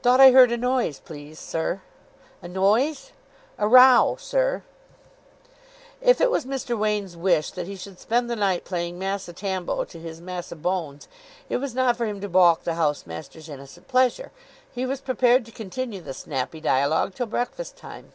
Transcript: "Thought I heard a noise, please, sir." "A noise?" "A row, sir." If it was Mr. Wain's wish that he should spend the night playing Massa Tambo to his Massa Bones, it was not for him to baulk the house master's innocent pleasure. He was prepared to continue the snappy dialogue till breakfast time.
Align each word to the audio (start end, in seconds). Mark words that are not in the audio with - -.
"Thought 0.00 0.18
I 0.18 0.30
heard 0.30 0.50
a 0.50 0.56
noise, 0.56 0.98
please, 0.98 1.38
sir." 1.38 1.82
"A 2.40 2.48
noise?" 2.48 3.12
"A 3.58 3.68
row, 3.68 4.16
sir." 4.18 4.62
If 6.00 6.22
it 6.22 6.30
was 6.30 6.46
Mr. 6.46 6.74
Wain's 6.74 7.18
wish 7.18 7.50
that 7.50 7.66
he 7.66 7.76
should 7.76 7.98
spend 8.00 8.30
the 8.30 8.34
night 8.36 8.64
playing 8.64 8.98
Massa 8.98 9.34
Tambo 9.34 9.84
to 9.84 9.98
his 10.00 10.22
Massa 10.22 10.56
Bones, 10.56 11.06
it 11.50 11.58
was 11.58 11.74
not 11.74 11.98
for 11.98 12.06
him 12.06 12.22
to 12.22 12.30
baulk 12.30 12.64
the 12.64 12.76
house 12.76 13.04
master's 13.04 13.50
innocent 13.50 13.88
pleasure. 13.88 14.32
He 14.74 14.86
was 14.86 15.02
prepared 15.02 15.44
to 15.44 15.52
continue 15.52 16.00
the 16.00 16.14
snappy 16.14 16.62
dialogue 16.62 17.14
till 17.14 17.26
breakfast 17.26 17.76
time. 17.76 18.12